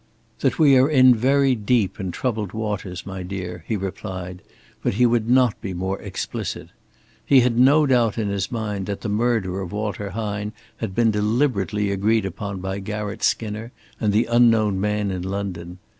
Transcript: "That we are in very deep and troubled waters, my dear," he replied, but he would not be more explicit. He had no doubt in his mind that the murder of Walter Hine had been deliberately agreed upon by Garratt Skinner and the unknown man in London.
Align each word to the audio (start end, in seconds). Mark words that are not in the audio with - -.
"That 0.39 0.57
we 0.57 0.75
are 0.79 0.89
in 0.89 1.13
very 1.13 1.53
deep 1.53 1.99
and 1.99 2.11
troubled 2.11 2.53
waters, 2.53 3.05
my 3.05 3.21
dear," 3.21 3.63
he 3.67 3.77
replied, 3.77 4.41
but 4.81 4.95
he 4.95 5.05
would 5.05 5.29
not 5.29 5.61
be 5.61 5.75
more 5.75 6.01
explicit. 6.01 6.69
He 7.23 7.41
had 7.41 7.59
no 7.59 7.85
doubt 7.85 8.17
in 8.17 8.27
his 8.27 8.51
mind 8.51 8.87
that 8.87 9.01
the 9.01 9.09
murder 9.09 9.61
of 9.61 9.71
Walter 9.73 10.09
Hine 10.09 10.53
had 10.77 10.95
been 10.95 11.11
deliberately 11.11 11.91
agreed 11.91 12.25
upon 12.25 12.61
by 12.61 12.79
Garratt 12.79 13.21
Skinner 13.21 13.71
and 13.99 14.11
the 14.11 14.25
unknown 14.25 14.79
man 14.81 15.11
in 15.11 15.21
London. 15.21 15.77